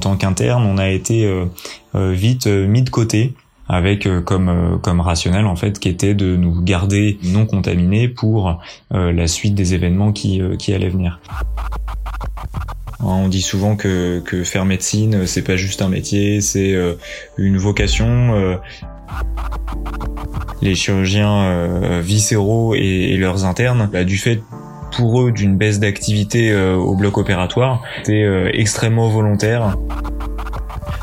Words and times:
En 0.00 0.14
tant 0.14 0.16
qu'interne, 0.16 0.64
on 0.64 0.78
a 0.78 0.88
été 0.88 1.30
vite 1.94 2.46
mis 2.46 2.80
de 2.80 2.88
côté 2.88 3.34
avec 3.68 4.08
comme 4.24 4.80
comme 4.82 5.00
rationnel 5.00 5.44
en 5.44 5.56
fait 5.56 5.78
qui 5.78 5.90
était 5.90 6.14
de 6.14 6.36
nous 6.36 6.62
garder 6.62 7.18
non 7.22 7.44
contaminés 7.44 8.08
pour 8.08 8.62
la 8.90 9.26
suite 9.26 9.54
des 9.54 9.74
événements 9.74 10.12
qui 10.12 10.40
qui 10.58 10.72
allaient 10.72 10.88
venir. 10.88 11.20
On 13.00 13.28
dit 13.28 13.42
souvent 13.42 13.76
que, 13.76 14.20
que 14.20 14.42
faire 14.42 14.64
médecine, 14.64 15.26
c'est 15.26 15.42
pas 15.42 15.56
juste 15.56 15.82
un 15.82 15.90
métier, 15.90 16.40
c'est 16.40 16.74
une 17.36 17.58
vocation 17.58 18.58
les 20.62 20.74
chirurgiens 20.74 21.42
euh, 21.42 22.00
viscéraux 22.02 22.74
et, 22.74 23.16
leurs 23.16 23.44
internes, 23.44 23.88
bah, 23.92 24.04
du 24.04 24.18
fait 24.18 24.42
pour 25.00 25.22
eux 25.22 25.32
d'une 25.32 25.56
baisse 25.56 25.80
d'activité 25.80 26.52
euh, 26.52 26.76
au 26.76 26.94
bloc 26.94 27.16
opératoire, 27.16 27.80
c'était 27.96 28.22
euh, 28.22 28.50
extrêmement 28.52 29.08
volontaire. 29.08 29.74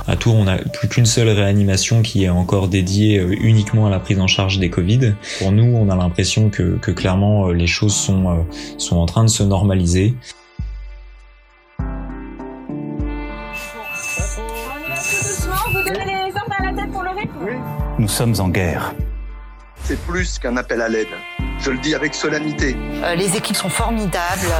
À 0.05 0.15
Tours, 0.15 0.35
on 0.35 0.43
n'a 0.43 0.59
plus 0.59 0.87
qu'une 0.87 1.07
seule 1.07 1.29
réanimation 1.29 2.03
qui 2.03 2.23
est 2.23 2.29
encore 2.29 2.67
dédiée 2.67 3.19
uniquement 3.41 3.87
à 3.87 3.89
la 3.89 3.99
prise 3.99 4.19
en 4.19 4.27
charge 4.27 4.59
des 4.59 4.69
Covid. 4.69 5.15
Pour 5.39 5.51
nous, 5.51 5.75
on 5.75 5.89
a 5.89 5.95
l'impression 5.95 6.51
que, 6.51 6.77
que, 6.77 6.91
clairement 6.91 7.49
les 7.49 7.65
choses 7.65 7.95
sont, 7.95 8.45
sont 8.77 8.97
en 8.97 9.07
train 9.07 9.23
de 9.23 9.29
se 9.29 9.41
normaliser. 9.41 10.13
Nous 17.97 18.07
sommes 18.07 18.35
en 18.39 18.49
guerre 18.49 18.93
c'est 19.87 19.99
plus 20.01 20.37
qu'un 20.37 20.57
appel 20.57 20.81
à 20.81 20.89
l'aide. 20.89 21.07
Je 21.67 21.73
le 21.73 21.79
dis 21.79 21.93
avec 21.93 22.15
solennité. 22.15 22.77
Euh, 23.03 23.15
les 23.15 23.35
équipes 23.35 23.57
sont 23.57 23.67
formidables. 23.67 24.53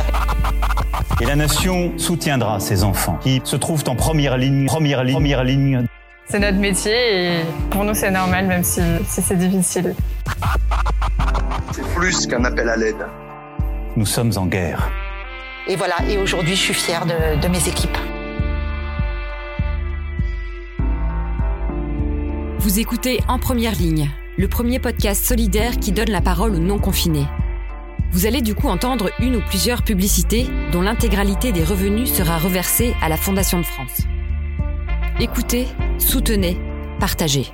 Et 1.22 1.26
la 1.26 1.38
nation 1.38 1.98
soutiendra 1.98 2.60
ces 2.60 2.84
enfants 2.84 3.18
qui 3.24 3.40
se 3.46 3.56
trouvent 3.56 3.86
en 3.88 3.96
première 3.96 4.38
ligne, 4.38 4.66
première 4.66 5.06
ligne, 5.06 5.14
première 5.14 5.46
ligne. 5.46 5.86
C'est 6.26 6.40
notre 6.40 6.58
métier 6.58 6.92
et 7.38 7.46
pour 7.70 7.86
nous 7.86 7.94
c'est 7.94 8.12
normal 8.12 8.48
même 8.48 8.64
si, 8.66 8.82
c'est 9.08 9.38
difficile. 9.38 9.96
C'est 11.72 11.88
plus 11.96 12.28
qu'un 12.28 12.44
appel 12.44 12.68
à 12.68 12.76
l'aide. 12.76 13.08
Nous 13.96 14.06
sommes 14.06 14.34
en 14.36 14.46
guerre. 14.46 14.90
Et 15.70 15.78
voilà, 15.78 15.96
et 16.10 16.18
aujourd'hui 16.18 16.58
je 16.58 16.62
suis 16.62 16.74
fière 16.74 17.06
de, 17.06 17.40
de 17.42 17.48
mes 17.48 17.70
équipes. 17.70 17.98
Vous 22.60 22.80
écoutez 22.82 23.22
En 23.30 23.40
Première 23.40 23.76
Ligne, 23.76 24.10
le 24.38 24.48
premier 24.48 24.78
podcast 24.80 25.26
solidaire 25.26 25.78
qui 25.78 25.92
donne 25.92 26.12
la 26.12 26.22
parole 26.22 26.54
aux 26.54 26.60
non-confinés. 26.60 27.26
Vous 28.12 28.28
allez 28.28 28.42
du 28.42 28.54
coup 28.54 28.68
entendre 28.68 29.10
une 29.20 29.36
ou 29.36 29.42
plusieurs 29.42 29.84
publicités 29.84 30.46
dont 30.72 30.82
l'intégralité 30.82 31.52
des 31.52 31.64
revenus 31.64 32.14
sera 32.14 32.38
reversée 32.38 32.94
à 33.02 33.10
la 33.10 33.18
Fondation 33.18 33.58
de 33.58 33.66
France. 33.66 34.04
Écoutez, 35.20 35.66
soutenez, 35.98 36.56
partagez. 37.00 37.52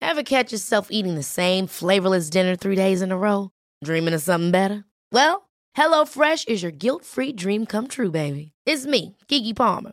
Ever 0.00 0.24
catch 0.24 0.50
yourself 0.50 0.88
eating 0.90 1.14
the 1.14 1.22
same 1.22 1.68
flavorless 1.68 2.28
dinner 2.28 2.56
three 2.56 2.74
days 2.74 3.02
in 3.02 3.12
a 3.12 3.16
row? 3.16 3.50
Dreaming 3.84 4.14
of 4.14 4.20
something 4.20 4.50
better? 4.50 4.84
Well, 5.12 5.48
HelloFresh 5.76 6.48
is 6.48 6.62
your 6.62 6.72
guilt-free 6.72 7.34
dream 7.34 7.66
come 7.66 7.86
true, 7.86 8.10
baby. 8.10 8.52
It's 8.66 8.84
me, 8.84 9.16
Kiki 9.28 9.54
Palmer. 9.54 9.92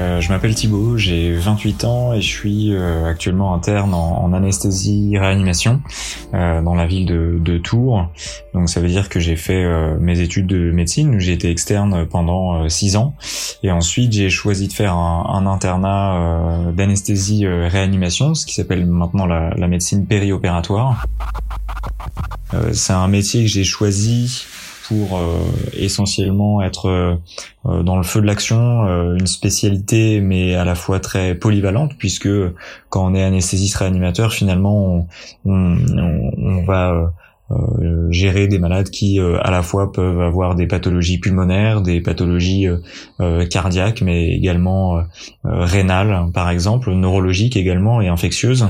Euh, 0.00 0.20
je 0.20 0.30
m'appelle 0.30 0.54
Thibaut, 0.54 0.96
j'ai 0.96 1.34
28 1.34 1.84
ans 1.84 2.14
et 2.14 2.22
je 2.22 2.28
suis 2.28 2.72
euh, 2.72 3.04
actuellement 3.04 3.54
interne 3.54 3.92
en, 3.92 4.32
anesthésie 4.32 5.18
réanimation 5.18 5.82
euh, 6.32 6.62
dans 6.62 6.74
la 6.74 6.86
ville 6.86 7.06
de, 7.06 7.58
Tours. 7.58 8.08
Donc 8.54 8.70
ça 8.70 8.80
veut 8.80 8.88
dire 8.88 9.08
que 9.10 9.20
j'ai 9.20 9.36
fait 9.36 9.66
mes 9.98 10.20
études 10.20 10.46
de 10.46 10.70
médecine, 10.70 11.18
j'ai 11.18 11.32
été 11.32 11.50
externe 11.50 12.06
pendant 12.06 12.68
6 12.68 12.96
ans 12.96 13.14
et 13.62 13.70
ensuite 13.70 14.12
j'ai 14.12 14.30
choisi 14.30 14.68
de 14.68 14.72
faire 14.72 14.94
un, 14.94 15.46
internat 15.46 16.72
d'anesthésie 16.72 17.46
réanimation, 17.46 18.34
ce 18.34 18.46
qui 18.46 18.54
s'appelle 18.54 18.86
maintenant 18.86 19.26
la, 19.26 19.50
la 19.50 19.68
médecine 19.68 20.06
périopératoire. 20.06 21.04
C'est 22.72 22.92
un 22.92 23.08
métier 23.08 23.42
que 23.42 23.48
j'ai 23.48 23.64
choisi 23.64 24.46
pour 24.90 25.16
euh, 25.16 25.38
essentiellement 25.72 26.60
être 26.62 26.86
euh, 26.86 27.14
euh, 27.66 27.84
dans 27.84 27.96
le 27.96 28.02
feu 28.02 28.20
de 28.20 28.26
l'action, 28.26 28.58
une 29.14 29.28
spécialité 29.28 30.20
mais 30.20 30.56
à 30.56 30.64
la 30.64 30.74
fois 30.74 30.98
très 30.98 31.36
polyvalente 31.36 31.92
puisque 31.96 32.28
quand 32.88 33.06
on 33.06 33.14
est 33.14 33.22
anesthésiste 33.22 33.76
réanimateur 33.76 34.32
finalement 34.32 35.06
on, 35.44 35.50
on, 35.50 36.32
on 36.36 36.64
va 36.64 37.12
gérer 38.10 38.46
des 38.46 38.60
malades 38.60 38.90
qui 38.90 39.18
à 39.18 39.50
la 39.50 39.62
fois 39.64 39.90
peuvent 39.90 40.20
avoir 40.20 40.54
des 40.54 40.68
pathologies 40.68 41.18
pulmonaires, 41.18 41.80
des 41.80 42.00
pathologies 42.00 42.68
cardiaques, 43.50 44.02
mais 44.02 44.28
également 44.28 45.02
rénales 45.42 46.26
par 46.32 46.48
exemple, 46.48 46.92
neurologiques 46.92 47.56
également 47.56 48.00
et 48.00 48.06
infectieuses. 48.06 48.68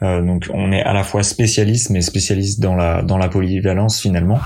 donc 0.00 0.48
on 0.54 0.70
est 0.70 0.82
à 0.82 0.92
la 0.92 1.02
fois 1.02 1.24
spécialiste 1.24 1.90
mais 1.90 2.00
spécialiste 2.00 2.60
dans 2.60 2.76
la 2.76 3.02
dans 3.02 3.18
la 3.18 3.28
polyvalence 3.28 4.00
finalement. 4.00 4.38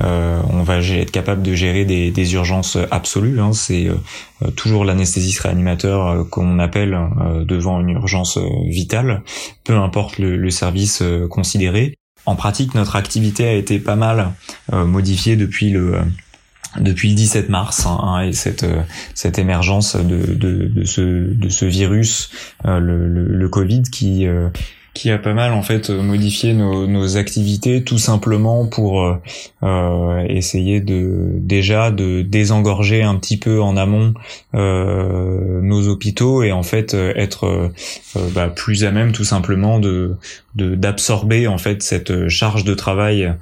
Euh, 0.00 0.40
on 0.50 0.62
va 0.62 0.78
être 0.78 1.10
capable 1.10 1.42
de 1.42 1.54
gérer 1.54 1.84
des, 1.84 2.34
urgences 2.34 2.78
absolues. 2.90 3.40
Hein. 3.40 3.52
C'est 3.52 3.88
euh, 3.88 4.50
toujours 4.50 4.84
l'anesthésiste 4.84 5.40
réanimateur 5.40 6.06
euh, 6.06 6.24
qu'on 6.24 6.58
appelle 6.58 6.98
devant 7.44 7.80
une 7.80 7.90
urgence 7.90 8.38
vitale, 8.66 9.22
peu 9.64 9.76
importe 9.76 10.18
le, 10.18 10.50
service 10.50 11.02
considéré. 11.30 11.96
En 12.24 12.34
pratique, 12.34 12.74
notre 12.74 12.96
activité 12.96 13.46
a 13.46 13.52
été 13.52 13.78
pas 13.78 13.96
mal 13.96 14.32
modifiée 14.72 15.36
depuis 15.36 15.70
le 15.70 15.98
depuis 16.78 17.10
le 17.10 17.14
17 17.14 17.48
mars 17.48 17.86
hein, 17.86 18.20
et 18.20 18.32
cette 18.32 18.66
cette 19.14 19.38
émergence 19.38 19.96
de, 19.96 20.34
de, 20.34 20.84
ce 20.84 21.00
de 21.00 21.48
ce 21.48 21.64
virus 21.64 22.30
le, 22.64 23.08
le, 23.08 23.48
Covid 23.48 23.82
qui 23.82 24.26
qui 24.96 25.10
a 25.10 25.18
pas 25.18 25.34
mal 25.34 25.52
en 25.52 25.62
fait 25.62 25.90
modifié 25.90 26.54
nos, 26.54 26.86
nos 26.86 27.16
activités 27.18 27.84
tout 27.84 27.98
simplement 27.98 28.66
pour 28.66 29.02
euh, 29.02 29.16
euh, 29.62 30.24
essayer 30.28 30.80
de 30.80 31.32
déjà 31.34 31.90
de 31.90 32.22
désengorger 32.22 33.02
un 33.02 33.16
petit 33.16 33.36
peu 33.36 33.60
en 33.60 33.76
amont 33.76 34.14
euh, 34.54 35.60
nos 35.60 35.88
hôpitaux 35.88 36.42
et 36.42 36.50
en 36.50 36.62
fait 36.62 36.94
être 36.94 37.46
euh, 38.16 38.28
bah, 38.34 38.48
plus 38.48 38.84
à 38.84 38.90
même 38.90 39.12
tout 39.12 39.24
simplement 39.24 39.78
de 39.78 40.16
d'absorber 40.54 41.46
en 41.46 41.58
fait 41.58 41.82
cette 41.82 42.28
charge 42.28 42.64
de 42.64 42.72
travail 42.72 43.34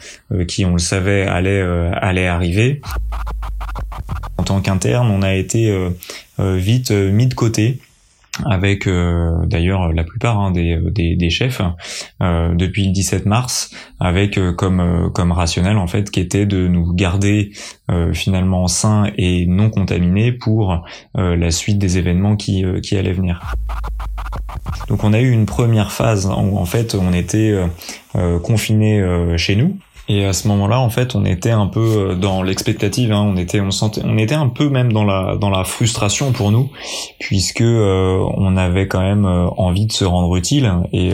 qui 0.48 0.64
on 0.64 0.72
le 0.72 0.80
savait 0.80 1.22
allait 1.22 1.62
allait 1.62 2.26
arriver. 2.26 2.80
En 4.36 4.42
tant 4.42 4.60
qu'interne 4.60 5.08
on 5.08 5.22
a 5.22 5.34
été 5.34 5.72
vite 6.38 6.90
mis 6.90 7.28
de 7.28 7.34
côté 7.34 7.78
avec 8.44 8.86
euh, 8.86 9.46
d'ailleurs 9.46 9.92
la 9.92 10.04
plupart 10.04 10.38
hein, 10.40 10.50
des, 10.50 10.78
des, 10.90 11.16
des, 11.16 11.30
chefs 11.30 11.60
euh, 12.22 12.54
depuis 12.54 12.86
le 12.86 12.92
17 12.92 13.26
mars, 13.26 13.70
avec 14.00 14.38
euh, 14.38 14.52
comme 14.52 15.10
comme 15.14 15.32
rationnel 15.32 15.76
en 15.76 15.86
fait 15.86 16.10
qui 16.10 16.20
était 16.20 16.46
de 16.46 16.68
nous 16.68 16.92
garder 16.92 17.52
finalement 18.12 18.66
sains 18.66 19.10
et 19.18 19.46
non 19.46 19.68
contaminés 19.68 20.32
pour 20.32 20.84
la 21.14 21.50
suite 21.50 21.78
des 21.78 21.98
événements 21.98 22.34
qui 22.34 22.64
qui 22.82 22.96
allaient 22.96 23.12
venir. 23.12 23.40
Donc 24.88 25.04
on 25.04 25.12
a 25.12 25.20
eu 25.20 25.30
une 25.30 25.46
première 25.46 25.92
phase 25.92 26.26
où 26.26 26.56
en 26.56 26.64
fait 26.64 26.94
on 26.94 27.12
était 27.12 27.54
confinés 28.42 29.04
chez 29.36 29.54
nous 29.56 29.76
et 30.06 30.26
à 30.26 30.34
ce 30.34 30.48
moment-là, 30.48 30.80
en 30.80 30.90
fait, 30.90 31.14
on 31.14 31.24
était 31.24 31.50
un 31.50 31.66
peu 31.66 31.80
euh, 32.10 32.14
dans 32.14 32.42
l'expectative. 32.42 33.10
Hein, 33.10 33.22
on 33.26 33.36
était, 33.38 33.60
on 33.60 33.70
sentait, 33.70 34.02
on 34.04 34.18
était 34.18 34.34
un 34.34 34.48
peu 34.48 34.68
même 34.68 34.92
dans 34.92 35.04
la 35.04 35.36
dans 35.36 35.48
la 35.48 35.64
frustration 35.64 36.32
pour 36.32 36.52
nous, 36.52 36.70
puisque 37.18 37.62
euh, 37.62 38.18
on 38.36 38.58
avait 38.58 38.86
quand 38.86 39.00
même 39.00 39.24
euh, 39.24 39.46
envie 39.56 39.86
de 39.86 39.92
se 39.92 40.04
rendre 40.04 40.36
utile 40.36 40.70
et, 40.92 41.12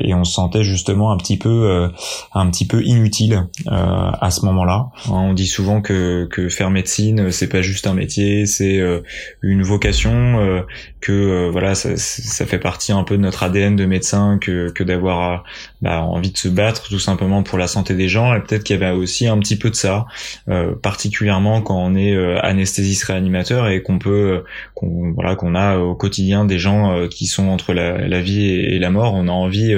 et 0.00 0.14
on 0.14 0.22
se 0.22 0.32
sentait 0.32 0.62
justement 0.62 1.10
un 1.10 1.16
petit 1.16 1.36
peu 1.36 1.88
un 2.34 2.50
petit 2.50 2.66
peu 2.66 2.82
inutile 2.84 3.46
à 3.66 4.30
ce 4.30 4.44
moment-là. 4.46 4.90
Hein, 5.06 5.12
on 5.12 5.32
dit 5.32 5.46
souvent 5.46 5.80
que 5.80 6.28
que 6.30 6.48
faire 6.48 6.70
médecine, 6.70 7.30
c'est 7.32 7.48
pas 7.48 7.62
juste 7.62 7.86
un 7.86 7.94
métier, 7.94 8.46
c'est 8.46 8.80
une 9.42 9.62
vocation, 9.62 10.64
que 11.00 11.48
voilà, 11.50 11.74
ça, 11.74 11.96
ça 11.96 12.46
fait 12.46 12.58
partie 12.58 12.92
un 12.92 13.04
peu 13.04 13.16
de 13.16 13.22
notre 13.22 13.42
ADN 13.42 13.76
de 13.76 13.86
médecin, 13.86 14.38
que 14.40 14.70
que 14.70 14.84
d'avoir 14.84 15.44
bah, 15.82 16.02
envie 16.02 16.30
de 16.30 16.38
se 16.38 16.48
battre 16.48 16.88
tout 16.88 16.98
simplement 16.98 17.42
pour 17.42 17.58
la 17.58 17.66
santé 17.66 17.94
des 17.94 18.08
gens 18.08 18.27
et 18.34 18.40
peut-être 18.40 18.64
qu'il 18.64 18.78
y 18.78 18.82
avait 18.82 18.94
aussi 18.94 19.26
un 19.26 19.38
petit 19.38 19.56
peu 19.56 19.70
de 19.70 19.74
ça, 19.74 20.06
euh, 20.48 20.74
particulièrement 20.74 21.62
quand 21.62 21.78
on 21.78 21.94
est 21.94 22.14
euh, 22.14 22.38
anesthésiste 22.42 23.04
réanimateur 23.04 23.68
et 23.68 23.82
qu'on 23.82 23.98
peut 23.98 24.44
qu'on 24.78 25.12
voilà 25.12 25.34
qu'on 25.34 25.54
a 25.56 25.78
au 25.78 25.94
quotidien 25.94 26.44
des 26.44 26.58
gens 26.58 27.08
qui 27.08 27.26
sont 27.26 27.48
entre 27.48 27.72
la, 27.72 28.20
vie 28.20 28.44
et, 28.44 28.78
la 28.78 28.90
mort. 28.90 29.14
On 29.14 29.26
a 29.26 29.32
envie 29.32 29.74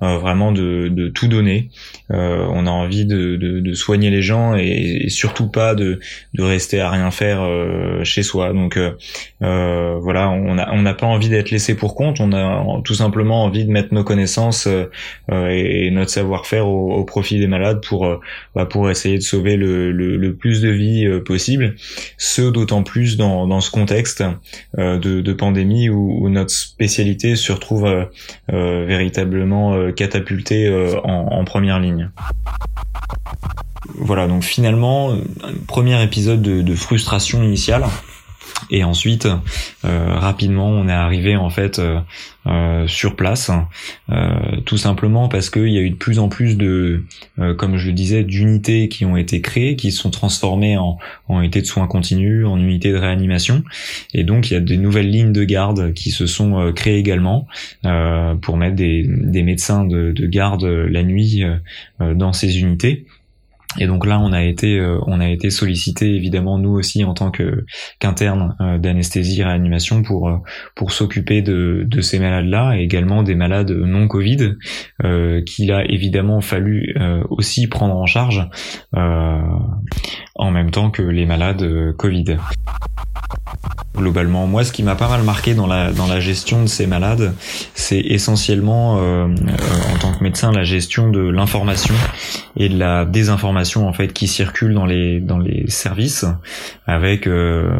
vraiment 0.00 0.50
de, 0.50 1.08
tout 1.14 1.28
donner. 1.28 1.70
on 2.10 2.66
a 2.66 2.70
envie 2.70 3.04
de, 3.06 3.72
soigner 3.74 4.10
les 4.10 4.22
gens 4.22 4.56
et, 4.56 5.06
surtout 5.08 5.48
pas 5.48 5.74
de, 5.74 6.00
rester 6.38 6.80
à 6.80 6.90
rien 6.90 7.10
faire 7.10 7.46
chez 8.02 8.22
soi. 8.22 8.52
Donc 8.52 8.78
voilà, 9.40 10.30
on 10.30 10.54
n'a 10.54 10.72
on 10.72 10.82
n'a 10.82 10.94
pas 10.94 11.06
envie 11.06 11.28
d'être 11.28 11.50
laissé 11.50 11.76
pour 11.76 11.94
compte. 11.94 12.20
On 12.20 12.32
a 12.32 12.82
tout 12.84 12.94
simplement 12.94 13.44
envie 13.44 13.64
de 13.64 13.70
mettre 13.70 13.94
nos 13.94 14.04
connaissances 14.04 14.68
et, 15.30 15.90
notre 15.92 16.10
savoir-faire 16.10 16.66
au, 16.66 17.04
profit 17.04 17.38
des 17.38 17.46
malades 17.46 17.80
pour 17.82 18.20
bah, 18.54 18.66
pour 18.66 18.90
essayer 18.90 19.16
de 19.16 19.22
sauver 19.22 19.56
le, 19.56 19.92
le, 19.92 20.34
plus 20.34 20.60
de 20.60 20.70
vies 20.70 21.06
possible. 21.24 21.76
Ce 22.18 22.42
d'autant 22.42 22.82
plus 22.82 23.16
dans, 23.16 23.46
dans 23.46 23.60
ce 23.60 23.70
contexte 23.70 24.20
euh, 24.20 24.30
de, 24.76 25.20
de, 25.20 25.32
pandémie 25.32 25.88
où, 25.88 26.28
notre 26.28 26.50
spécialité 26.50 27.36
se 27.36 27.52
retrouve 27.52 27.86
euh, 27.86 28.04
euh, 28.52 28.84
véritablement 28.86 29.92
catapultée 29.92 30.68
en, 31.04 31.08
en 31.08 31.44
première 31.44 31.80
ligne 31.80 32.10
voilà, 33.96 34.26
donc 34.28 34.44
finalement, 34.44 35.14
premier 35.66 36.02
épisode 36.02 36.40
de, 36.40 36.62
de 36.62 36.74
frustration 36.74 37.42
initiale. 37.42 37.84
Et 38.70 38.84
ensuite, 38.84 39.26
euh, 39.84 40.14
rapidement, 40.14 40.68
on 40.68 40.88
est 40.88 40.92
arrivé 40.92 41.36
en 41.36 41.50
fait 41.50 41.78
euh, 41.78 42.00
euh, 42.46 42.86
sur 42.86 43.16
place, 43.16 43.50
tout 44.64 44.76
simplement 44.76 45.28
parce 45.28 45.50
qu'il 45.50 45.68
y 45.68 45.78
a 45.78 45.82
eu 45.82 45.90
de 45.90 45.96
plus 45.96 46.18
en 46.18 46.28
plus 46.28 46.56
de, 46.56 47.04
comme 47.58 47.76
je 47.76 47.88
le 47.88 47.92
disais, 47.92 48.24
d'unités 48.24 48.88
qui 48.88 49.04
ont 49.04 49.16
été 49.16 49.40
créées, 49.40 49.76
qui 49.76 49.92
se 49.92 50.00
sont 50.00 50.10
transformées 50.10 50.76
en, 50.76 50.98
en 51.28 51.40
unités 51.40 51.60
de 51.60 51.66
soins 51.66 51.86
continus, 51.86 52.46
en 52.46 52.58
unités 52.58 52.92
de 52.92 52.96
réanimation. 52.96 53.62
Et 54.14 54.24
donc, 54.24 54.50
il 54.50 54.54
y 54.54 54.56
a 54.56 54.60
des 54.60 54.76
nouvelles 54.78 55.10
lignes 55.10 55.32
de 55.32 55.44
garde 55.44 55.92
qui 55.92 56.10
se 56.10 56.26
sont 56.26 56.72
créées 56.74 56.98
également 56.98 57.46
pour 58.42 58.56
mettre 58.56 58.76
des, 58.76 59.04
des 59.06 59.42
médecins 59.42 59.84
de, 59.84 60.12
de 60.12 60.26
garde 60.26 60.64
la 60.64 61.02
nuit 61.02 61.44
dans 62.00 62.32
ces 62.32 62.60
unités. 62.60 63.06
Et 63.78 63.86
donc 63.86 64.04
là, 64.04 64.18
on 64.20 64.32
a 64.32 64.42
été, 64.42 64.78
euh, 64.78 64.98
on 65.06 65.20
a 65.20 65.28
été 65.28 65.50
sollicité 65.50 66.14
évidemment 66.14 66.58
nous 66.58 66.70
aussi 66.70 67.04
en 67.04 67.14
tant 67.14 67.30
que 67.30 67.64
qu'interne 68.00 68.56
euh, 68.60 68.78
d'anesthésie 68.78 69.42
réanimation 69.44 70.02
pour 70.02 70.28
euh, 70.28 70.38
pour 70.74 70.92
s'occuper 70.92 71.40
de, 71.40 71.84
de 71.86 72.00
ces 72.00 72.18
malades-là 72.18 72.76
et 72.76 72.82
également 72.82 73.22
des 73.22 73.36
malades 73.36 73.70
non 73.70 74.08
Covid 74.08 74.56
qu'il 75.46 75.72
a 75.72 75.84
évidemment 75.84 76.40
fallu 76.40 76.94
aussi 77.28 77.66
prendre 77.66 77.96
en 77.96 78.06
charge 78.06 78.48
en 78.92 80.50
même 80.50 80.70
temps 80.70 80.90
que 80.90 81.02
les 81.02 81.26
malades 81.26 81.94
Covid 81.96 82.36
globalement. 84.00 84.46
Moi, 84.46 84.64
ce 84.64 84.72
qui 84.72 84.82
m'a 84.82 84.96
pas 84.96 85.08
mal 85.08 85.22
marqué 85.22 85.54
dans 85.54 85.66
la 85.66 85.92
dans 85.92 86.06
la 86.06 86.20
gestion 86.20 86.62
de 86.62 86.68
ces 86.68 86.86
malades, 86.86 87.34
c'est 87.74 88.00
essentiellement 88.00 88.98
euh, 89.00 89.26
en 89.26 89.98
tant 89.98 90.12
que 90.12 90.22
médecin 90.22 90.52
la 90.52 90.64
gestion 90.64 91.10
de 91.10 91.20
l'information 91.20 91.94
et 92.56 92.68
de 92.68 92.78
la 92.78 93.04
désinformation 93.04 93.86
en 93.86 93.92
fait 93.92 94.12
qui 94.12 94.26
circule 94.26 94.74
dans 94.74 94.86
les 94.86 95.20
dans 95.20 95.38
les 95.38 95.68
services 95.68 96.24
avec 96.86 97.26
euh, 97.26 97.70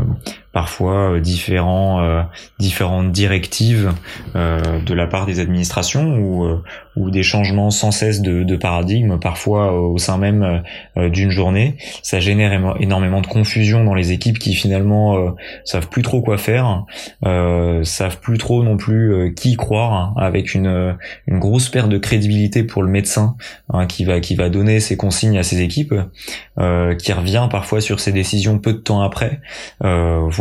parfois 0.53 1.13
euh, 1.13 1.21
différents 1.21 2.03
euh, 2.03 2.23
différentes 2.59 3.13
directives 3.13 3.93
euh, 4.35 4.81
de 4.81 4.95
la 4.95 5.07
part 5.07 5.27
des 5.27 5.39
administrations 5.41 6.17
ou 6.19 6.61
ou 6.97 7.11
des 7.11 7.23
changements 7.23 7.71
sans 7.71 7.93
cesse 7.93 8.21
de, 8.21 8.43
de 8.43 8.57
paradigme 8.57 9.19
parfois 9.21 9.73
au 9.73 9.97
sein 9.97 10.19
même 10.19 10.63
d'une 10.97 11.31
journée. 11.31 11.77
Ça 12.03 12.19
génère 12.19 12.53
énormément 12.81 13.21
de 13.21 13.29
confusion 13.29 13.85
dans 13.85 13.95
les 13.95 14.11
équipes 14.11 14.39
qui 14.41 14.55
finalement 14.55 15.35
savent 15.65 15.89
plus 15.89 16.03
trop 16.03 16.21
quoi 16.21 16.37
faire 16.37 16.85
savent 17.23 18.19
plus 18.21 18.39
trop 18.39 18.65
non 18.65 18.77
plus 18.77 19.33
qui 19.37 19.57
croire 19.57 19.93
hein, 19.93 20.15
avec 20.17 20.53
une 20.53 20.97
une 21.29 21.39
grosse 21.39 21.69
perte 21.69 21.89
de 21.89 21.99
crédibilité 21.99 22.65
pour 22.65 22.83
le 22.83 22.91
médecin 22.91 23.37
hein, 23.73 23.87
qui 23.87 24.05
va 24.05 24.19
qui 24.19 24.35
va 24.35 24.49
donner 24.49 24.81
ses 24.81 24.97
consignes 24.97 25.39
à 25.39 25.45
ses 25.45 25.63
équipes 25.63 25.95
qui 26.99 27.13
revient 27.13 27.49
parfois 27.51 27.81
sur 27.81 28.01
ses 28.01 28.13
décisions 28.13 28.59
peu 28.59 28.73
de 28.73 28.79
temps 28.79 29.01
après 29.01 29.41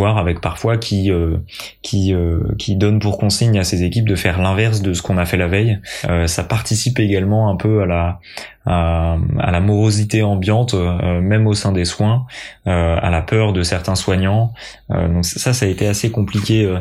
avec 0.07 0.41
parfois 0.41 0.77
qui 0.77 1.11
euh, 1.11 1.37
qui 1.81 2.13
euh, 2.13 2.39
qui 2.57 2.75
donne 2.75 2.99
pour 2.99 3.17
consigne 3.17 3.57
à 3.59 3.63
ses 3.63 3.83
équipes 3.83 4.07
de 4.07 4.15
faire 4.15 4.41
l'inverse 4.41 4.81
de 4.81 4.93
ce 4.93 5.01
qu'on 5.01 5.17
a 5.17 5.25
fait 5.25 5.37
la 5.37 5.47
veille. 5.47 5.79
Euh, 6.09 6.27
ça 6.27 6.43
participe 6.43 6.99
également 6.99 7.49
un 7.49 7.55
peu 7.55 7.81
à 7.81 7.85
la 7.85 8.19
à, 8.65 9.17
la 9.51 9.61
morosité 9.61 10.21
ambiante, 10.21 10.75
même 10.75 11.47
au 11.47 11.55
sein 11.55 11.71
des 11.71 11.85
soins, 11.85 12.27
à 12.65 13.09
la 13.09 13.23
peur 13.23 13.51
de 13.51 13.63
certains 13.63 13.95
soignants. 13.95 14.53
donc 14.89 15.25
ça, 15.25 15.53
ça 15.53 15.65
a 15.65 15.69
été 15.69 15.87
assez 15.87 16.11
compliqué 16.11 16.71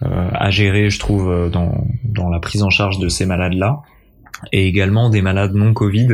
à 0.00 0.50
gérer, 0.50 0.90
je 0.90 1.00
trouve, 1.00 1.50
dans 1.50 1.86
dans 2.04 2.28
la 2.28 2.38
prise 2.38 2.62
en 2.62 2.70
charge 2.70 3.00
de 3.00 3.08
ces 3.08 3.26
malades 3.26 3.54
là 3.54 3.82
et 4.52 4.66
également 4.66 5.10
des 5.10 5.22
malades 5.22 5.54
non 5.54 5.72
Covid. 5.72 6.08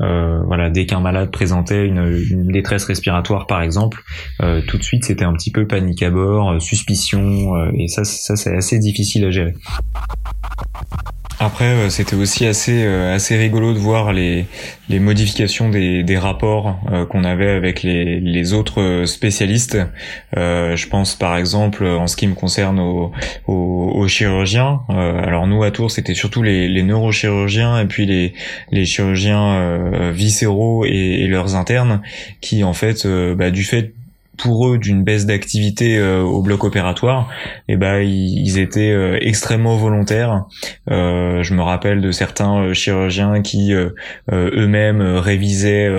Euh, 0.00 0.42
voilà, 0.46 0.70
dès 0.70 0.86
qu'un 0.86 1.00
malade 1.00 1.30
présentait 1.30 1.86
une, 1.86 2.22
une, 2.30 2.48
détresse 2.48 2.84
respiratoire, 2.84 3.46
par 3.46 3.62
exemple, 3.62 4.02
euh, 4.42 4.60
tout 4.66 4.76
de 4.76 4.82
suite 4.82 5.04
c'était 5.04 5.24
un 5.24 5.32
petit 5.32 5.52
peu 5.52 5.66
panique 5.66 6.02
à 6.02 6.10
bord, 6.10 6.52
euh, 6.52 6.58
suspicion, 6.58 7.56
euh, 7.56 7.70
et 7.74 7.88
ça, 7.88 8.04
ça 8.04 8.36
c'est 8.36 8.56
assez 8.56 8.78
difficile 8.78 9.24
à 9.24 9.30
gérer. 9.30 9.54
Après, 11.40 11.64
euh, 11.64 11.90
c'était 11.90 12.14
aussi 12.14 12.46
assez 12.46 12.84
euh, 12.84 13.12
assez 13.12 13.36
rigolo 13.36 13.72
de 13.72 13.78
voir 13.78 14.12
les 14.12 14.46
les 14.88 15.00
modifications 15.00 15.68
des, 15.68 16.04
des 16.04 16.16
rapports 16.16 16.78
euh, 16.92 17.06
qu'on 17.06 17.24
avait 17.24 17.50
avec 17.50 17.82
les, 17.82 18.20
les 18.20 18.52
autres 18.52 19.04
spécialistes. 19.06 19.78
je 20.34 20.88
pense 20.88 21.16
par 21.16 21.36
exemple 21.36 21.84
en 21.84 22.06
ce 22.06 22.16
qui 22.16 22.26
me 22.26 22.34
concerne 22.34 22.78
aux, 22.78 23.12
aux, 23.46 24.08
chirurgiens. 24.08 24.80
alors 24.88 25.46
nous 25.46 25.62
à 25.64 25.70
Tours, 25.70 25.90
c'était 25.90 26.14
surtout 26.14 26.42
les, 26.42 26.68
les 26.68 26.82
neurochirurgiens 26.82 27.80
et 27.80 27.86
puis 27.86 28.06
les 28.06 28.34
les 28.70 28.84
chirurgiens 28.84 30.10
viscéraux 30.12 30.84
et, 30.84 30.90
et, 30.90 31.26
leurs 31.26 31.56
internes 31.56 32.02
qui 32.40 32.62
en 32.62 32.74
fait, 32.74 33.06
bah, 33.06 33.50
du 33.50 33.64
fait 33.64 33.94
pour 34.36 34.68
eux 34.68 34.78
d'une 34.78 35.04
baisse 35.04 35.26
d'activité 35.26 35.98
euh, 35.98 36.22
au 36.22 36.42
bloc 36.42 36.64
opératoire, 36.64 37.28
et 37.68 37.74
eh 37.74 37.76
ben 37.76 38.00
ils, 38.00 38.58
étaient 38.58 38.90
euh, 38.90 39.18
extrêmement 39.20 39.76
volontaires. 39.76 40.44
Euh, 40.90 41.42
je 41.42 41.54
me 41.54 41.62
rappelle 41.62 42.00
de 42.00 42.10
certains 42.10 42.72
chirurgiens 42.72 43.42
qui 43.42 43.72
eux-mêmes 44.32 45.00
révisaient 45.00 45.90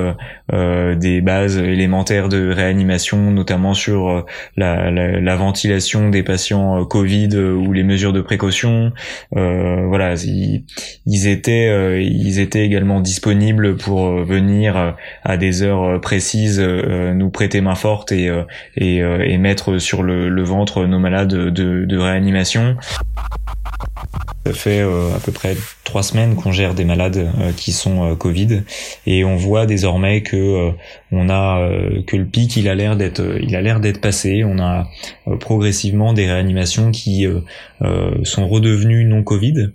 des 0.51 1.21
bases 1.21 1.57
élémentaires 1.57 2.29
de 2.29 2.51
réanimation, 2.51 3.31
notamment 3.31 3.73
sur 3.73 4.25
la, 4.57 4.91
la, 4.91 5.19
la, 5.19 5.35
ventilation 5.35 6.09
des 6.09 6.23
patients 6.23 6.83
Covid 6.85 7.35
ou 7.37 7.73
les 7.73 7.83
mesures 7.83 8.13
de 8.13 8.21
précaution. 8.21 8.91
voilà, 9.31 10.15
ils, 10.15 10.63
ils 11.05 11.27
étaient 11.27 12.03
ils 12.03 12.39
étaient 12.39 12.65
également 12.65 12.99
disponibles 12.99 13.77
pour 13.77 14.23
venir 14.23 14.95
à 15.23 15.37
des 15.37 15.63
heures 15.63 15.99
précises 16.01 16.59
nous 16.59 17.29
prêter 17.29 17.61
main 17.61 17.75
forte 17.75 18.11
et 18.11 18.24
euh, 18.27 18.43
euh, 18.81 19.23
et, 19.23 19.37
mettre 19.37 19.77
sur 19.77 20.03
le, 20.03 20.43
ventre 20.43 20.85
nos 20.85 20.99
malades 20.99 21.33
de, 21.33 21.97
réanimation. 21.97 22.75
Ça 24.45 24.53
fait 24.53 24.81
euh, 24.81 25.15
à 25.15 25.19
peu 25.19 25.31
près 25.31 25.55
trois 25.83 26.03
semaines 26.03 26.35
qu'on 26.35 26.51
gère 26.51 26.75
des 26.75 26.85
malades 26.85 27.27
qui 27.57 27.71
sont 27.71 28.15
Covid 28.15 28.61
et 29.07 29.23
on 29.23 29.35
voit 29.35 29.65
désormais 29.65 30.21
que 30.21 30.71
on 31.11 31.29
a 31.29 31.67
que 32.05 32.15
le 32.15 32.25
pic 32.25 32.55
il 32.57 32.67
a 32.67 32.75
l'air 32.75 32.95
d'être 32.95 33.23
il 33.41 33.55
a 33.55 33.61
l'air 33.61 33.79
d'être 33.79 34.01
passé. 34.01 34.43
On 34.43 34.59
a 34.59 34.87
progressivement 35.39 36.13
des 36.13 36.27
réanimations 36.27 36.91
qui 36.91 37.25
sont 38.23 38.47
redevenues 38.47 39.05
non 39.05 39.23
Covid 39.23 39.71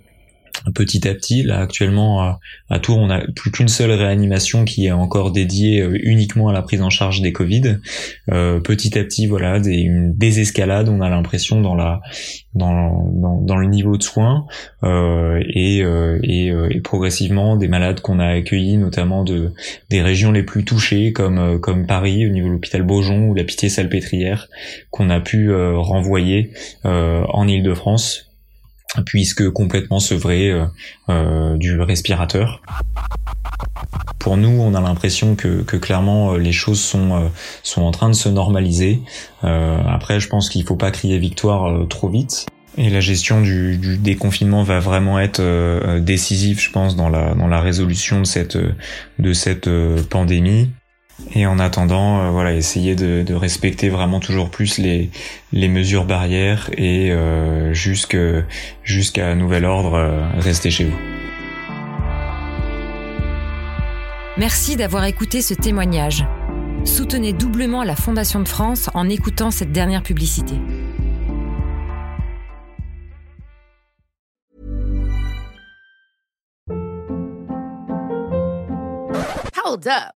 petit 0.73 1.07
à 1.07 1.13
petit. 1.13 1.43
Là, 1.43 1.59
actuellement, 1.59 2.37
à, 2.69 2.79
Tours, 2.79 2.97
on 2.97 3.07
n'a 3.07 3.21
plus 3.35 3.51
qu'une 3.51 3.67
seule 3.67 3.91
réanimation 3.91 4.65
qui 4.65 4.85
est 4.85 4.91
encore 4.91 5.31
dédiée 5.31 5.81
euh, 5.81 5.97
uniquement 6.03 6.49
à 6.49 6.53
la 6.53 6.61
prise 6.61 6.81
en 6.81 6.89
charge 6.89 7.21
des 7.21 7.33
Covid. 7.33 7.77
Euh, 8.31 8.59
petit 8.59 8.97
à 8.97 9.03
petit, 9.03 9.27
voilà, 9.27 9.59
des, 9.59 9.77
une 9.77 10.13
désescalade, 10.13 10.89
on 10.89 11.01
a 11.01 11.09
l'impression 11.09 11.61
dans 11.61 13.57
le 13.57 13.67
niveau 13.67 13.97
de 13.97 14.03
soins 14.03 14.45
euh, 14.83 15.41
et, 15.47 15.79
et, 16.23 16.81
progressivement 16.83 17.55
des 17.55 17.67
malades 17.67 18.01
qu'on 18.01 18.19
a 18.19 18.27
accueillis, 18.27 18.77
notamment 18.77 19.23
de 19.23 19.53
des 19.89 20.01
régions 20.01 20.31
les 20.31 20.43
plus 20.43 20.63
touchées 20.63 21.13
comme 21.13 21.59
comme 21.59 21.85
Paris 21.85 22.25
au 22.25 22.29
niveau 22.29 22.47
de 22.47 22.53
l'hôpital 22.53 22.83
Beaujon 22.83 23.27
ou 23.27 23.33
la 23.33 23.43
Pitié-Salpêtrière, 23.43 24.49
qu'on 24.89 25.09
a 25.09 25.19
pu 25.19 25.53
renvoyer 25.53 26.51
en 26.83 27.47
Île-de-France 27.47 28.30
puisque 29.05 29.49
complètement 29.49 29.99
sevré 29.99 30.49
euh, 30.49 30.65
euh, 31.09 31.57
du 31.57 31.79
respirateur. 31.79 32.61
Pour 34.19 34.37
nous, 34.37 34.49
on 34.49 34.75
a 34.75 34.81
l'impression 34.81 35.35
que, 35.35 35.61
clairement 35.77 36.33
euh, 36.33 36.37
les 36.37 36.51
choses 36.51 36.81
sont 36.81 37.31
sont 37.63 37.81
en 37.81 37.91
train 37.91 38.09
de 38.09 38.15
se 38.15 38.29
normaliser. 38.29 39.01
après, 39.41 40.19
je 40.19 40.27
pense 40.27 40.49
qu'il 40.49 40.63
faut 40.63 40.75
pas 40.75 40.91
crier 40.91 41.17
victoire 41.17 41.87
trop 41.87 42.09
vite. 42.09 42.47
Et 42.77 42.89
la 42.89 43.01
gestion 43.01 43.41
du, 43.41 43.77
du, 43.77 43.97
déconfinement 43.97 44.63
va 44.63 44.79
vraiment 44.79 45.19
être 45.19 45.41
décisive, 45.99 46.61
je 46.61 46.71
pense, 46.71 46.95
dans 46.95 47.09
la 47.09 47.33
dans 47.33 47.47
la 47.47 47.59
résolution 47.59 48.19
de 48.19 48.25
cette 48.25 48.57
de 49.19 49.33
cette 49.33 49.69
pandémie. 50.09 50.69
Et 51.33 51.45
en 51.45 51.59
attendant, 51.59 52.31
voilà, 52.31 52.53
essayer 52.53 52.95
de, 52.95 53.23
de, 53.23 53.33
respecter 53.33 53.89
vraiment 53.89 54.19
toujours 54.19 54.49
plus 54.49 54.77
les, 54.77 55.09
les 55.53 55.67
mesures 55.69 56.05
barrières 56.05 56.69
et 56.77 57.13
jusqu'à 57.71 59.35
nouvel 59.35 59.65
ordre, 59.65 60.29
rester 60.39 60.71
chez 60.71 60.85
vous. 60.85 60.97
Merci 64.37 64.75
d'avoir 64.75 65.05
écouté 65.05 65.41
ce 65.41 65.53
témoignage. 65.53 66.25
Soutenez 66.85 67.31
doublement 67.31 67.83
la 67.83 67.95
Fondation 67.95 68.39
de 68.39 68.47
France 68.47 68.89
en 68.93 69.07
écoutant 69.07 69.51
cette 69.51 69.71
dernière 69.71 70.01
publicité. 70.01 70.55
Hold 79.63 79.87
up. 79.87 80.20